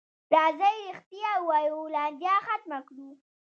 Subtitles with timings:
[0.33, 3.09] راځئ رښتیا ووایو، لانجه ختمه کړو.